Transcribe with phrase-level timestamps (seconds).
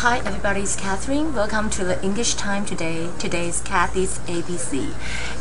[0.00, 1.34] Hi everybody, it's Catherine.
[1.34, 3.08] Welcome to the English time today.
[3.18, 4.92] Today's Kathy's ABC.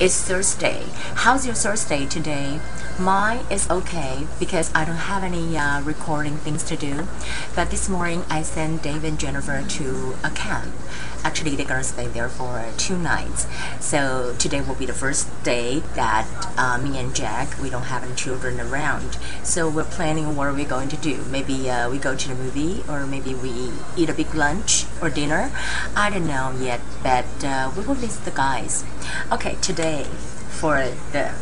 [0.00, 0.86] It's Thursday.
[1.14, 2.58] How's your Thursday today?
[2.98, 7.06] Mine is okay because I don't have any uh, recording things to do.
[7.54, 10.74] But this morning I sent Dave and Jennifer to a camp.
[11.22, 13.46] Actually, they're gonna stay there for two nights.
[13.80, 16.26] So today will be the first day that
[16.56, 19.18] uh, me and Jack we don't have any children around.
[19.42, 21.24] So we're planning what are we going to do.
[21.30, 25.10] Maybe uh, we go to the movie or maybe we eat a big lunch or
[25.10, 25.50] dinner.
[25.96, 28.84] I don't know yet, but uh, we will visit the guys.
[29.32, 30.04] Okay, today
[30.50, 31.32] for the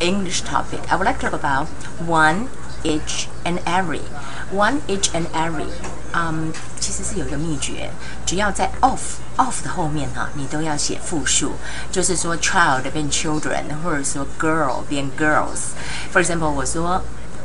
[0.00, 2.48] English topic, I would like to talk about one,
[2.82, 4.04] each, and every.
[4.50, 5.70] One, each, and every.
[6.16, 7.90] 嗯、其实是有一个秘诀，
[8.24, 9.00] 只要在 of
[9.36, 11.52] of 的后面哈，你都要写复数，
[11.90, 15.74] 就是说 child 变 children，或者说 girl 变 girls。
[16.12, 17.02] For example，我说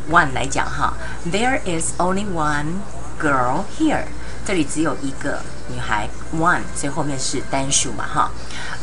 [0.09, 0.93] one 来讲哈
[1.25, 2.81] ，There is only one
[3.19, 4.03] girl here。
[4.45, 8.31] 这里只有一个女孩，one，所以后面是单数嘛哈。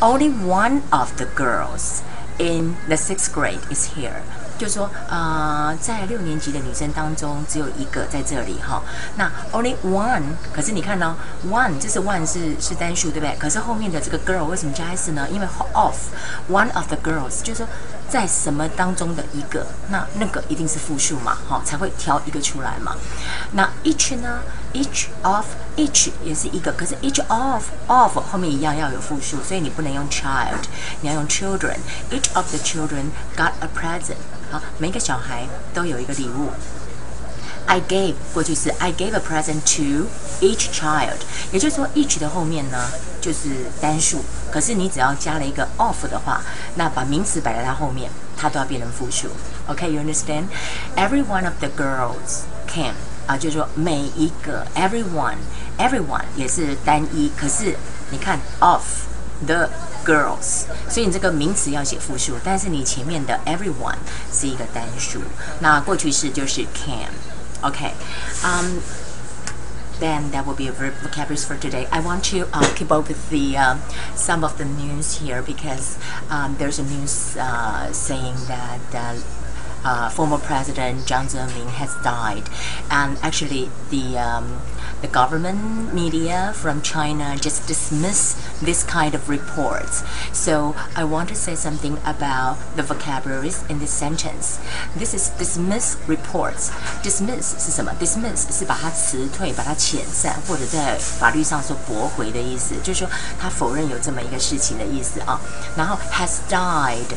[0.00, 2.00] Only one of the girls
[2.38, 4.20] in the sixth grade is here。
[4.58, 8.82] 就说呃，在六年级的女生当中，只有一个在这里哈。
[9.16, 11.16] 那 only one，可是你看呢、
[11.48, 13.36] one 这是 one 是是单数对不对？
[13.38, 15.28] 可是后面的这个 girl 为什么加 s 呢？
[15.30, 15.96] 因为 of
[16.50, 17.68] one of the girls，就是说
[18.08, 22.96] 在什么当中的一个，那那个一定是复数嘛，哈，才会挑一个出来嘛。
[23.52, 24.40] 那 each 呢
[24.73, 30.63] ？each of each 也是一个，可是 each of of 后面一样要有复数，所以你不能用 child，
[31.01, 34.15] 你要用 children。Each of the children got a present。
[34.51, 36.49] 好，每个小孩都有一个礼物。
[37.67, 40.07] I gave 过去式，I gave a present to
[40.41, 41.19] each child，
[41.51, 42.89] 也就是说，each 的后面呢
[43.21, 46.41] 就是单数，可是你只要加了一个 of 的话，
[46.75, 49.29] 那把名词摆在它后面，它都要变成复数。
[49.67, 52.95] OK，you、okay, understand？Every one of the girls came
[53.27, 57.75] 啊，就是说每一个 everyone，everyone 也是单一，可是
[58.09, 58.83] 你看 of
[59.45, 59.69] the
[60.05, 63.97] girls，所以你这个名词要写复数，但是你前面的 everyone
[64.31, 65.21] 是一个单数，
[65.59, 67.93] 那过去式就是 came。Okay.
[68.43, 68.81] Um,
[69.99, 71.87] then that will be a vocabulary for today.
[71.91, 73.75] I want to uh, keep up with the uh,
[74.15, 75.99] some of the news here because
[76.31, 78.79] um, there's a news uh, saying that
[79.85, 82.49] uh, uh, former President Jiang Zemin has died,
[82.89, 84.61] and actually the um,
[85.01, 90.03] the government media from China just dismiss this kind of reports.
[90.31, 94.59] So I want to say something about the vocabularies in this sentence.
[94.95, 96.71] This is dismiss reports.
[97.03, 97.91] Dismiss 是什么？
[97.99, 103.09] Dismiss 是把它辞退、把它遣散，或者在法律上说驳回的意思，就是说
[103.39, 105.39] 他否认有这么一个事情的意思啊。
[105.75, 107.15] 然后 has died。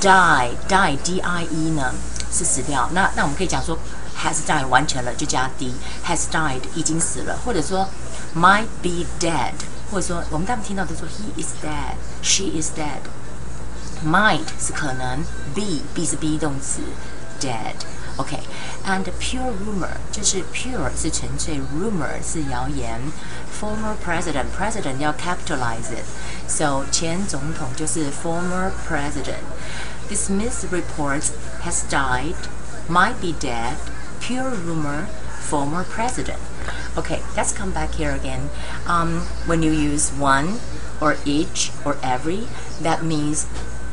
[0.00, 1.92] Die die d i e 呢
[2.32, 3.78] 是死掉，那那我们可以讲说
[4.22, 5.74] has died 完成了就加 d
[6.06, 7.88] has died 已经死了，或者说
[8.34, 9.52] might be dead，
[9.90, 13.00] 或者说我们大部分听到都说 he is dead，she is dead。
[14.04, 15.24] might 是可能
[15.54, 16.80] ，be be 是 be 动词
[17.40, 17.74] ，dead。
[18.17, 19.11] OK，and、okay.
[19.19, 22.99] pure rumor 就是 pure 是纯粹，rumor 是谣言。
[23.59, 31.29] Former president president 要 capitalize it，so 前总统就是 former president。Dismissed reports
[31.63, 32.35] has died,
[32.89, 33.75] might be dead,
[34.19, 35.05] pure rumor,
[35.49, 36.39] former president.
[36.95, 38.49] Okay, let's come back here again.
[38.87, 40.59] Um, when you use one
[40.99, 42.47] or each or every,
[42.81, 43.45] that means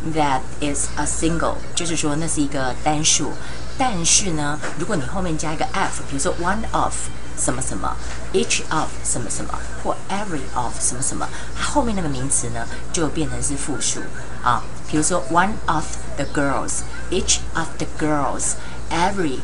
[0.04, 3.32] that is a single，就是说那是一个单数。
[3.78, 6.92] 但是呢，如果你后面加一个 f，比如说 one of
[7.36, 7.96] 什么什么，
[8.32, 14.00] each of 什么什么，或 every of 什么什么，它后面那个名词呢就变成是复数
[14.42, 14.64] 啊。
[14.90, 15.84] 比如说 one of
[16.16, 19.38] the girls，each of the girls，every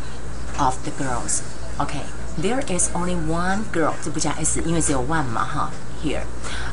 [0.59, 5.71] of the girls。OK，there is only one girl，这不加 s，因为只有 one 嘛哈。
[6.02, 6.26] here.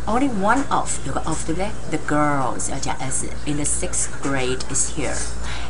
[0.06, 5.16] Only one of, of the, the girls as in the sixth grade is here.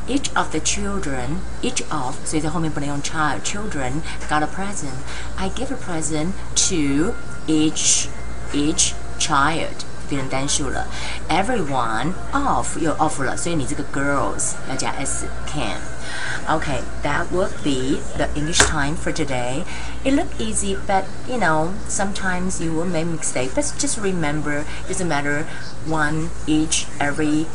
[0.08, 4.94] Each of the children, each of, so the homeborn child, children got a present.
[5.36, 6.34] I give a present
[6.68, 7.14] to
[7.46, 8.08] each,
[8.54, 9.84] each child.
[10.09, 10.85] 变成单数了，
[11.29, 19.13] everyone of 又 of 了，所以你这个 girls 要加 s can。Okay, that would be the English time for
[19.13, 19.63] today.
[20.03, 23.51] It looked easy, but you know, sometimes you will make mistake.
[23.55, 25.45] But just remember, it doesn't matter
[25.87, 27.45] one, each, every.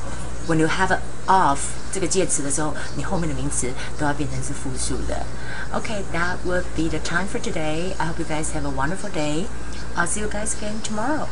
[0.47, 0.97] When you have
[1.27, 1.59] of
[1.93, 3.69] 这个介词的时候，你后面的名词
[3.99, 5.27] 都要变成是复数的。
[5.75, 7.95] Okay, that would be the time for today.
[7.99, 9.47] I hope you guys have a wonderful day.
[9.97, 11.27] I'll see you guys again tomorrow.